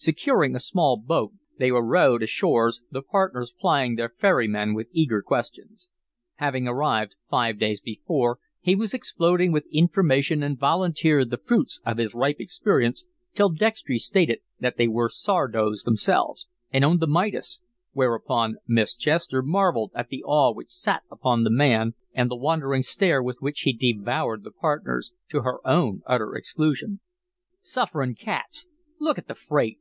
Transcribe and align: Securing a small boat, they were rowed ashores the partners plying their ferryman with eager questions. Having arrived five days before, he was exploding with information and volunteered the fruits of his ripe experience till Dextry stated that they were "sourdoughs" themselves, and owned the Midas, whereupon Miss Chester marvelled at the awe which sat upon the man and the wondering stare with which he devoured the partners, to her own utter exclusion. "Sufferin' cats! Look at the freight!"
Securing 0.00 0.54
a 0.54 0.60
small 0.60 0.96
boat, 0.96 1.32
they 1.58 1.72
were 1.72 1.84
rowed 1.84 2.22
ashores 2.22 2.82
the 2.88 3.02
partners 3.02 3.52
plying 3.58 3.96
their 3.96 4.08
ferryman 4.08 4.72
with 4.72 4.88
eager 4.92 5.20
questions. 5.20 5.88
Having 6.36 6.68
arrived 6.68 7.16
five 7.28 7.58
days 7.58 7.80
before, 7.80 8.38
he 8.60 8.76
was 8.76 8.94
exploding 8.94 9.50
with 9.50 9.66
information 9.72 10.40
and 10.40 10.56
volunteered 10.56 11.30
the 11.30 11.36
fruits 11.36 11.80
of 11.84 11.98
his 11.98 12.14
ripe 12.14 12.36
experience 12.38 13.06
till 13.34 13.48
Dextry 13.50 13.98
stated 13.98 14.38
that 14.60 14.76
they 14.76 14.86
were 14.86 15.08
"sourdoughs" 15.08 15.82
themselves, 15.82 16.46
and 16.70 16.84
owned 16.84 17.00
the 17.00 17.08
Midas, 17.08 17.60
whereupon 17.92 18.58
Miss 18.68 18.94
Chester 18.96 19.42
marvelled 19.42 19.90
at 19.96 20.10
the 20.10 20.22
awe 20.22 20.52
which 20.54 20.68
sat 20.70 21.02
upon 21.10 21.42
the 21.42 21.50
man 21.50 21.94
and 22.14 22.30
the 22.30 22.36
wondering 22.36 22.84
stare 22.84 23.20
with 23.20 23.38
which 23.40 23.62
he 23.62 23.72
devoured 23.72 24.44
the 24.44 24.52
partners, 24.52 25.12
to 25.30 25.40
her 25.40 25.58
own 25.66 26.02
utter 26.06 26.36
exclusion. 26.36 27.00
"Sufferin' 27.60 28.14
cats! 28.14 28.64
Look 29.00 29.18
at 29.18 29.26
the 29.26 29.34
freight!" 29.34 29.74